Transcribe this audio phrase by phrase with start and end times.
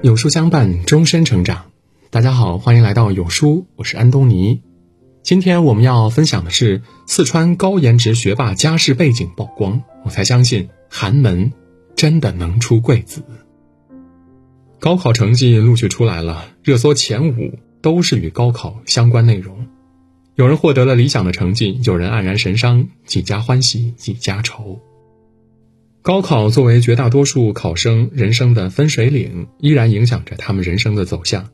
[0.00, 1.72] 有书相伴，终身成长。
[2.08, 4.62] 大家好，欢迎来到有书，我是安东尼。
[5.24, 11.52] 今天我们要分享的是四川高颜值学霸家世背景曝光，我才相信寒门
[11.96, 13.24] 真的能出贵子。
[14.78, 19.66] 高考成绩陆续出来了，热搜前五都是与高考相关内容。
[20.36, 24.80] 有人获得了理想的成绩，有人黯然神伤，几家欢喜几家愁。
[26.08, 31.50] 高考作为绝大多数考生人生的分水岭，依然影响着他们人生的走向。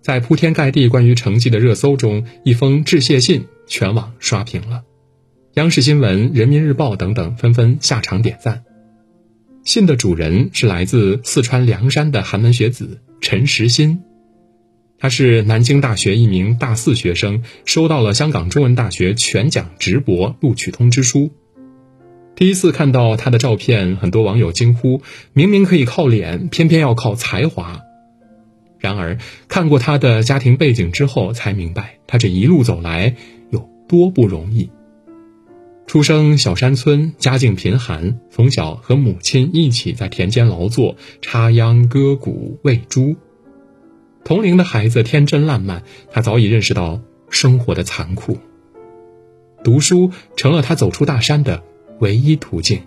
[0.00, 4.84] 在铺天盖地关于成绩的热搜中，一封致谢信全网刷屏了，
[5.54, 8.62] 央视新闻、人民日报等等纷纷下场点赞。
[9.64, 14.04] 信的主人是来自四川凉山的寒门学子陈实新，
[15.00, 21.32] 他是南京大学一名大四学生，收到了香港中文大学全奖直博录取通知书。
[22.38, 25.02] 第一次看到他的照片，很多网友惊呼
[25.34, 27.80] ：“明明可以靠脸，偏偏要靠才华。”
[28.78, 33.16] 然而，看过他的家庭背景之后，才明白他这一路走来
[33.50, 34.70] 有多不容易。
[35.88, 43.16] 出生小山村，家境贫寒，从小和母亲一起在田间劳作，插秧、割谷、喂猪。
[44.22, 48.38] 同龄的孩子天真烂漫，他早已认识到生活的残酷。
[49.64, 51.64] 读书成了他走出大山的。
[52.00, 52.82] 唯一途径。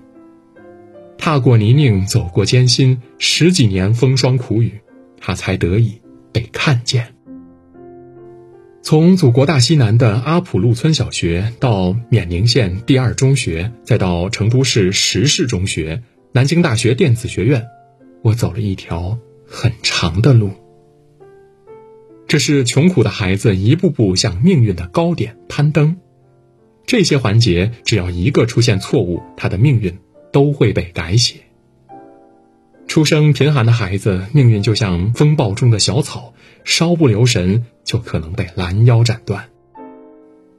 [1.17, 4.81] 踏过泥泞，走过艰辛，十几年风霜苦雨，
[5.19, 7.13] 他才得以被看见。
[8.81, 16.01] 从祖国大西南的阿普路村小学到冕宁县第二中学，再到成都市石市中学、
[16.31, 17.67] 南京大学电子学院，
[18.23, 20.49] 我走了一条很长的路。
[22.27, 25.97] 这是穷苦的孩子一步步向命运的高点攀登。
[26.91, 29.97] 这些环节，只要一个出现错误，他的命运
[30.33, 31.35] 都会被改写。
[32.85, 36.33] 出生贫寒的孩子，命运就像风暴中的小草，
[36.65, 39.47] 稍不留神就可能被拦腰斩断。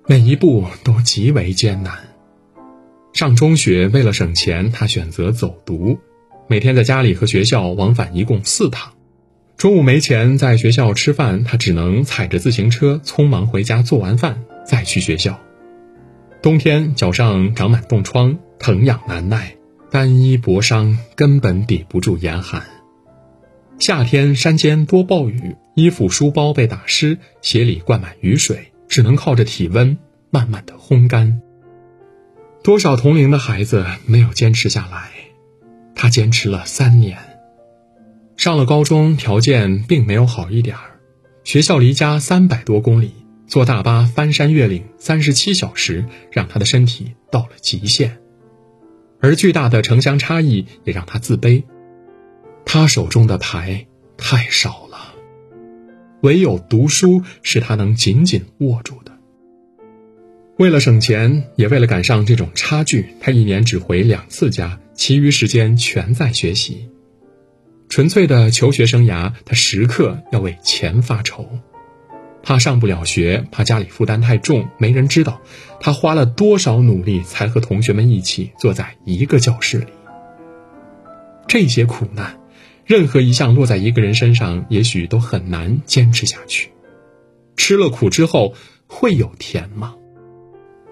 [0.07, 1.99] 每一步都极为艰难。
[3.13, 5.99] 上中学为了省钱，他选择走读，
[6.49, 8.95] 每天在家里和学校往返一共四趟。
[9.59, 15.39] 中午没钱在学校吃饭，他只能踩着自行车匆忙回家，做完饭再去学校。
[16.43, 19.55] 冬天脚上长满冻疮，疼痒难耐，
[19.93, 22.65] 单衣薄伤，根本抵不住严寒。
[23.79, 29.97] 夏天山间多暴雨，衣服书包被打湿，鞋里灌满雨水，只能靠着体温
[30.31, 31.41] 慢慢的烘干。
[32.65, 35.11] 多少同龄的孩子没有坚持下来，
[35.95, 37.19] 他坚持了三年。
[38.37, 40.99] 上了高中，条件并没有好一点儿，
[41.45, 43.13] 学校离家三百多公里。
[43.53, 48.17] 坐大巴翻山越岭三十七小时，让他的身体到了极限，
[49.21, 51.63] 而巨大的城乡差异也让他自卑。
[52.65, 53.87] 他手中的牌
[54.17, 55.13] 太少了，
[56.23, 59.13] 唯有读书是他能紧紧握住的。
[60.57, 66.89] 为了省钱，也为了赶上这种差距，他一年只回两次家，其余时间全在学习。
[67.91, 71.47] 纯粹的求学生涯，他时刻要为钱发愁。
[72.43, 75.41] 怕上不了学，怕家里负担太重，没人知道
[75.81, 79.87] 他花了多少努力，才和同学们一起坐在一个教室里。
[81.47, 82.41] 这些苦难，
[82.85, 86.71] 任何一项落在一个人身上，也许都很难坚持下去。
[87.57, 88.55] 吃了苦之后，
[88.87, 89.95] 会有甜吗？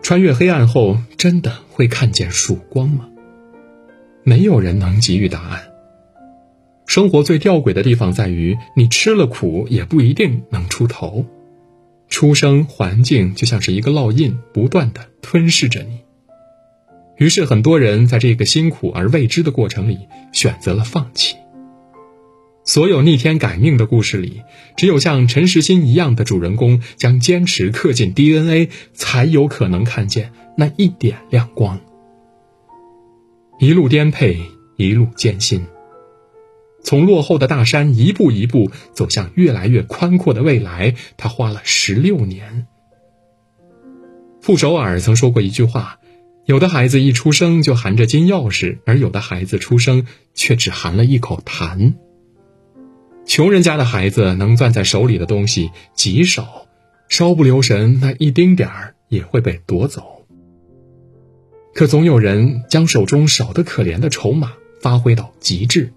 [0.02, 3.08] 穿越黑暗后，真的会看见曙光吗？
[4.22, 5.64] 没有人能给予答案。
[6.86, 11.24] 生活最吊诡的地方在于，你吃了苦，也不一定能出头。
[12.10, 16.00] 出生环境就像是一个烙印，不断的吞噬着你。
[17.16, 20.00] 于是，很多人在这个辛苦而未知的过程里
[20.32, 21.36] 选择了放弃。
[22.64, 24.42] 所有逆天改命的故事里，
[24.76, 31.80] 只有像陈实心一样的主人公，将坚持刻进 DNA，才有可能看见那一点亮光。
[33.58, 34.40] 一路颠沛，
[34.76, 35.64] 一路艰辛。
[36.82, 42.66] 从落后的大山一步一步走向越来越宽阔的未来，他花了十六年。
[44.40, 45.98] 傅首尔曾说过一句话
[46.46, 51.94] ：“有的孩子一出生就含着金钥匙，而有的孩子出生却只含了一口痰。”
[53.26, 56.66] 穷人家的孩子能攥在手里的东西极少，
[57.08, 60.26] 稍不留神，那一丁点儿也会被夺走。
[61.74, 65.92] 可总有人将手中少得可怜的筹码发挥到极致。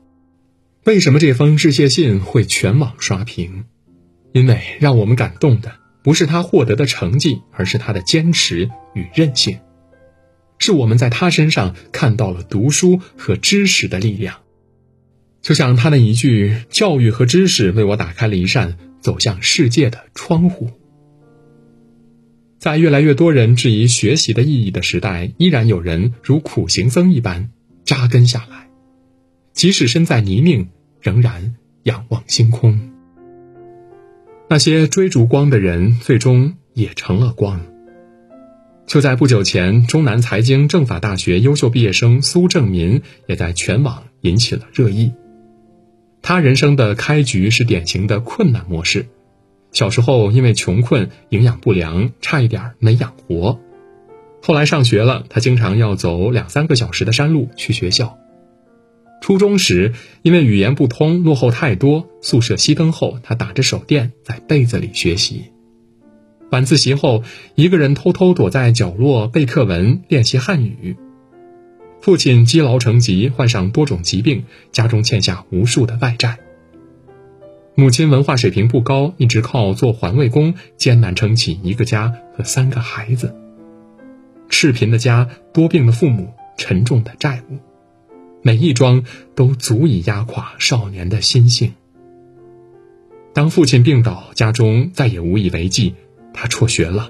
[0.86, 3.64] 为什么这封致谢信会全网刷屏？
[4.34, 5.72] 因为让我们感动的
[6.04, 9.60] 不是他获得的成绩，而是他的坚持与韧性。
[10.60, 14.42] 是我们在他身上看到了读书和知识的力量。
[15.42, 20.70] 就像他的一句“教育和知识为我打开了一扇走向世界的窗户”。
[22.60, 27.52] 在越来越多人质疑学习的意义的时代，依然有人如苦行僧一般
[27.86, 28.63] 扎根下来，
[29.54, 30.68] 即使身在泥泞，
[31.02, 32.92] 仍然仰望星空。
[34.50, 37.62] 那些追逐光的人，最终也成了光。
[38.86, 45.14] 就在不久前，中南财经政法大学优秀毕业生苏正民也在全网引起了热议。
[46.22, 49.06] 他人生的开局是典型的困难模式。
[49.72, 53.60] 小时候因为穷困、营养不良，差一点没养活。
[54.42, 58.18] 后来上学了，他经常要走两三个小时的山路去学校。
[59.24, 65.46] 初中时因为语言不通，落后太多，宿舍熄灯后，他打着手电在被子里学习。
[66.52, 67.24] 晚自习后，
[67.56, 70.98] 一个人偷偷躲在角落背课文、练习汉语。
[72.02, 74.44] 父亲积劳成疾，患上多种疾病，
[74.74, 76.40] 家中欠下无数的外债。
[77.76, 83.34] 母亲文化水平不高，一直靠做环卫工艰难撑起一个家和三个孩子。
[84.50, 87.60] 赤贫的家，多病的父母，沉重的债务，
[88.46, 89.06] 每一桩
[89.36, 91.74] 都足以压垮少年的心性。
[93.34, 95.96] 当父亲病倒，家中再也无以为继，
[96.34, 97.10] 他辍学了，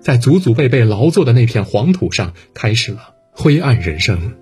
[0.00, 4.34] 在祖祖辈辈劳作的那片黄土上，开始了灰暗人生。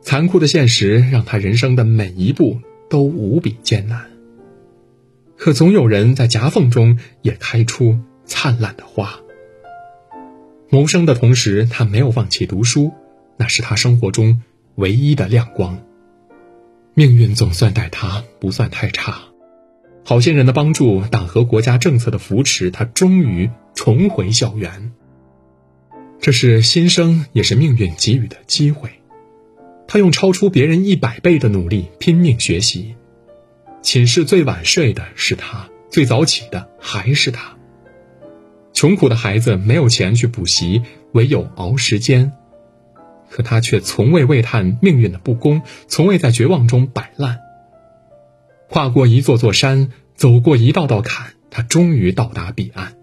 [0.00, 4.06] 残酷的现实让他人生的每一步都无比艰难。
[5.36, 9.18] 可总有人在夹缝中也开出灿烂的花。
[10.70, 12.92] 谋生的同时，他没有放弃读书，
[13.36, 14.42] 那是他生活中
[14.78, 15.78] 唯一的亮光。
[16.94, 19.24] 命运总算待他不算太差，
[20.04, 24.92] 好心人的帮助，党和国家政策的扶持，他终于重回校园。
[26.20, 28.90] 这是新生，也是命运给予的机会。
[29.86, 32.94] 他用超出别人一百倍的努力拼命学习。
[33.82, 37.56] 寝室最晚睡的是他，最早起的还是他。
[38.72, 40.82] 穷苦的孩子没有钱去补习，
[41.12, 42.32] 唯有熬时间。
[43.30, 47.38] 可他却从未畏叹命运的不公，从未在绝望中摆烂。
[48.68, 52.94] 跨过一座座山，走过一道道坎，他终于到达彼岸，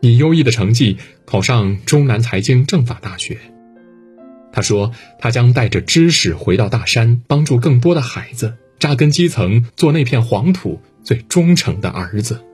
[0.00, 3.38] 以优异的成绩考上中南财经政法大学。
[4.52, 12.44] 他说：“他将带着知识回到大山，帮助更多的孩子。”扎根基层，做那片黄土最忠诚的儿子。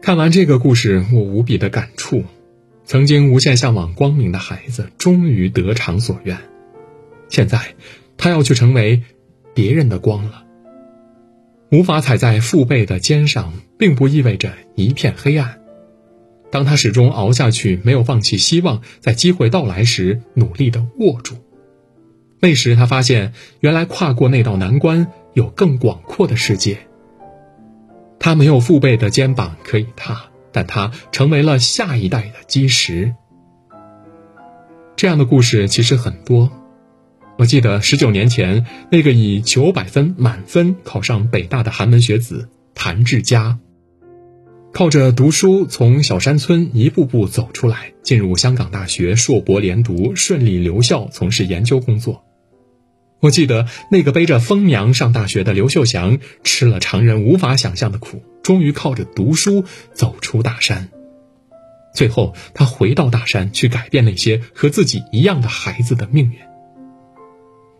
[0.00, 2.24] 看完这个故事，我无比的感触。
[2.84, 6.38] 曾经无限向往光明的孩子，终于得偿所愿。
[7.28, 7.74] 现在，
[8.16, 9.02] 他要去成为
[9.54, 10.44] 别人的光了。
[11.70, 15.60] 无法踩在父辈的肩上，并不意味着一片黑暗。
[16.50, 21.36] 当他始终熬下去，没有放弃希望，在机会到来时努力的握住。
[22.40, 25.06] 那时，他发现原来跨过那道难关。
[25.34, 26.78] 有更广阔的世界。
[28.20, 33.14] 他没有父辈的肩膀可以踏，但他成为了下一代的基石。
[34.96, 36.50] 这样的故事其实很多。
[37.36, 43.58] 我记得十九年前，那个以九百分满分考上北大的寒门学子谭志佳，
[44.72, 52.24] 靠着读书从小山村一步步走出来，进入香港大学硕博连读，顺利留校从事研究工作。
[53.24, 59.64] 我记得那个背着疯娘上大学的刘秀祥，吃了常人无法想象的苦，终于靠着读书
[59.94, 60.90] 走出大山。
[61.94, 66.38] 最后，他回到大山去改变那些和自己一样的孩子的命运。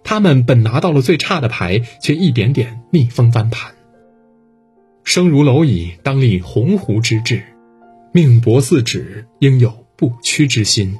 [0.02, 3.74] 他们本拿到了最差的牌，却一点点逆风翻盘。
[5.02, 7.40] 生如蝼蚁，当立鸿鹄之志；
[8.14, 10.96] 命薄似纸，应有不屈之心。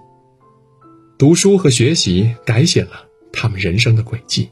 [1.16, 3.06] 读书和学习改写了。
[3.34, 4.50] 他们人生的轨迹。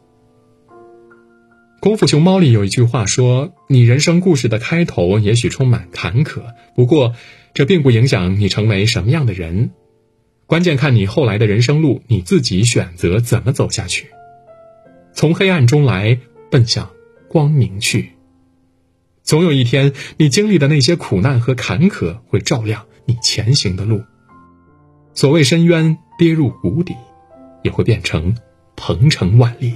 [1.80, 6.42] 功夫熊猫里有一句话说：“你人生故事的开头也许充满坎坷，
[6.76, 7.14] 不过
[7.54, 9.70] 这并不影响你成为什么样的人。
[10.46, 14.06] 关键看你后来的人生路，你自己选择怎么走下去。
[15.12, 16.20] 从黑暗中来，
[16.52, 16.90] 奔向
[17.28, 18.12] 光明去。
[19.24, 24.02] 总有一天，你经历的那些苦难和坎坷会照亮你前行的路。
[25.14, 26.94] 所谓深渊，跌入谷底，
[27.64, 28.36] 也会变成。”
[28.76, 29.74] 鹏程万里。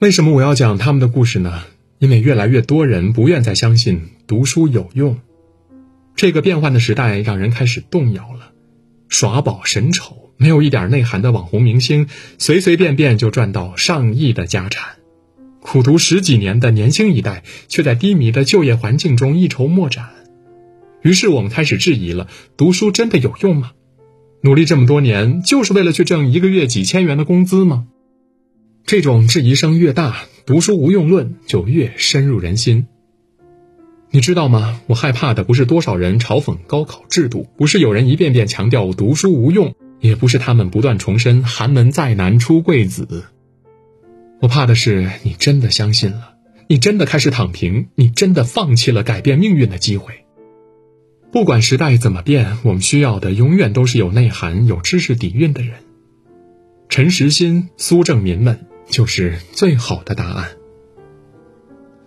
[0.00, 1.62] 为什么我要讲他们的故事呢？
[1.98, 5.18] 因为越来越多人不愿再相信读书有用。
[6.16, 8.52] 这个变幻的时代让人开始动摇了。
[9.08, 12.08] 耍宝神丑、没有一点内涵的网红明星，
[12.38, 14.96] 随随便便就赚到上亿的家产；
[15.60, 20.10] 苦读十几年的年轻一代，却在低迷的就业环境中一筹莫展。
[21.02, 23.72] 于是我们开始质疑了：读书真的有用吗？
[24.44, 27.86] 努力这么多年，就是为了去挣一个月几千元的工资吗？
[28.84, 32.86] 这种质疑声越大，读书无用论就越深入人心。
[34.10, 34.82] 你知道吗？
[34.86, 43.24] 我害怕的不是多少人嘲讽高考制度，不是有人一遍遍强调读书无用，也不是他们不断重申寒门再难出贵子。
[44.40, 46.34] 我怕的是你真的相信了，
[46.68, 50.23] 你真的开始躺平，你真的放弃了改变命运的机会。
[51.34, 55.72] 不管时代怎么变，我们需要的永远都是有内涵、有知识底蕴的人。
[56.88, 60.52] 陈实心、苏正民们就是最好的答案。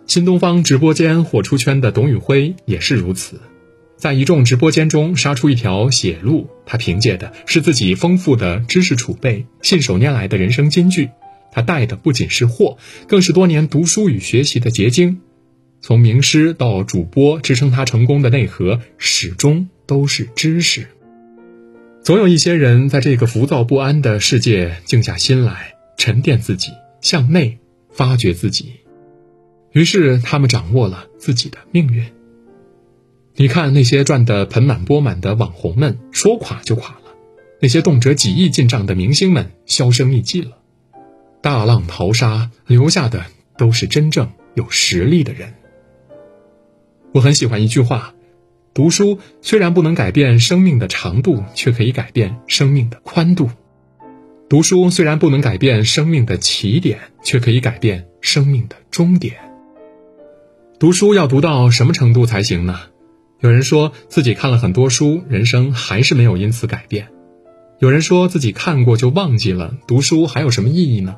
[0.05, 3.41] 新东方直播间火出圈的董宇辉也是如此，
[3.97, 6.49] 在一众直播间中杀出一条血路。
[6.65, 11.09] 他凭借的是自己丰富的知识储备、信手拈来的人生金句。
[11.51, 12.77] 他带的不仅是货，
[13.09, 15.19] 更是多年读书与学习的结晶。
[15.87, 20.85] 从名师到主播，支撑他成功的内核始终都是知识。
[22.03, 28.73] 总有一些人在这个浮躁不安的世界静下心来，沉淀自己，向内发掘自己。
[29.71, 32.03] 于是，他们掌握了自己的命运。
[33.35, 37.13] 你看那些赚得盆满钵满的网红们，说垮就垮了；
[37.61, 40.57] 那些动辄几亿进账的明星们，销声匿迹了。
[41.41, 43.25] 大浪淘沙，留下的
[43.57, 45.53] 都是真正有实力的人。
[47.13, 48.13] 我很喜欢一句话：
[48.73, 53.47] 读书虽然不能改变生命的长度，却可以改变生命的宽度；
[54.49, 59.35] 读书虽然不能改变生命的起点，却可以改变生命的终点。
[60.79, 62.81] 读书要读到什么程度才行呢？
[63.39, 67.05] 有人说自己看了很多书，人生还是没有因此改变；
[67.79, 71.15] 有人说自己看过就忘记了，读书还有什么意义呢？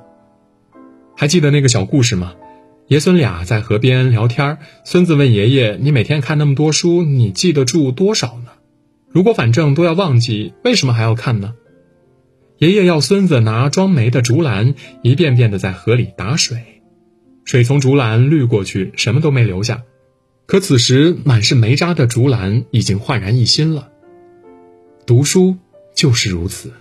[1.18, 2.36] 还记得那个小故事吗？
[2.90, 8.54] 爷孙俩在河边聊天，孙子问爷爷：“你每天看那么多书，你记得住多少呢？
[9.12, 11.54] 如果反正都要忘记，为什么还要看呢？”
[12.58, 16.82] 爷爷要孙子拿装煤的竹篮，一遍遍的在河里打水。
[17.46, 19.84] 水从竹篮滤过去，什么都没留下。
[20.48, 23.90] 可此时满是煤渣的竹篮已经焕然一新了。
[25.06, 25.58] 读书
[25.94, 26.74] 就是如此。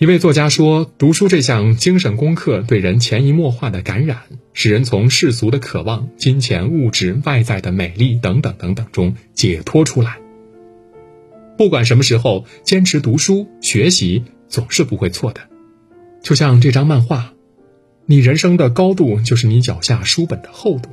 [0.00, 4.20] 一位作家说：“读书这项精神功课对人潜移默化的感染，
[4.54, 10.16] 使人从世俗的渴望、金钱、物质、外在的美丽等等等等中解脱出来。
[11.58, 15.42] 不管什么时候，坚持读书学习总是不会错的。
[16.22, 17.34] 就像这张漫画。”
[18.06, 20.88] 你人生的高度就是你脚下书本的厚度，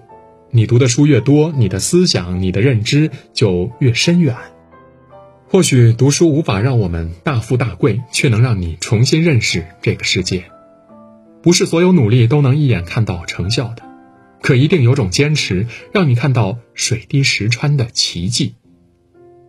[0.52, 4.36] 你读的书越多，你的思想、你的认知就越深远。
[5.50, 10.44] 或许读书无法让我们大富大贵，却能让你重新认识这个世界。
[11.42, 13.84] 不是所有努力都能一眼看到成效的，
[14.42, 18.56] 可一定有种坚持，让你看到水滴石穿的奇迹。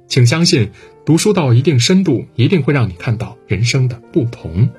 [0.07, 0.71] 请相信，
[1.05, 4.71] 读书到一定深度，一定会让你看到人生的不同。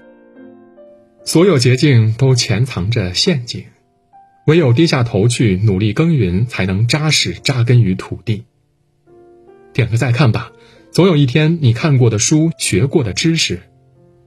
[1.26, 3.66] 所有捷径都潜藏着陷阱，
[4.46, 8.46] 唯有低下头去努力耕耘，才能扎实扎根于土地。
[9.74, 10.52] 点个再看吧，
[10.92, 13.62] 总有一天，你看过的书、学过的知识，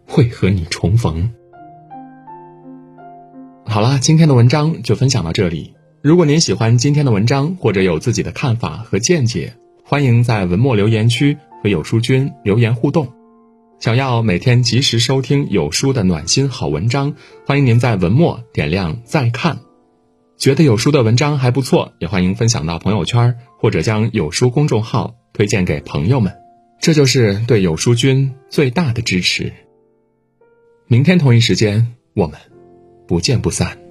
[0.07, 1.33] 会和你重逢。
[3.67, 5.75] 好了，今天的文章就分享到这里。
[6.03, 9.55] 如果您喜欢今天的文章，或者有自己的看法和见解，
[9.85, 13.09] 欢迎在文末留言区和有书君留言互动。
[13.81, 17.15] 想要每天及时收听有书的暖心好文章，
[17.45, 19.59] 欢迎您在文末点亮再看。
[20.39, 26.33] 觉得有书的文章还不错，也欢迎分享到朋友圈，或者将有书公众号推荐给朋友们，
[26.83, 29.53] 这就是对有书君最大的支持。
[30.89, 32.37] 明天同一时间，我们
[33.07, 33.82] 不见不散。